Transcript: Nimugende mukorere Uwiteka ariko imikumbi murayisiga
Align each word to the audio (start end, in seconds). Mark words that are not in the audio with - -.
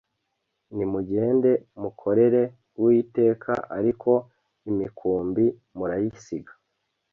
Nimugende 0.75 1.51
mukorere 1.81 2.41
Uwiteka 2.79 3.53
ariko 3.77 4.11
imikumbi 4.69 5.45
murayisiga 5.77 6.53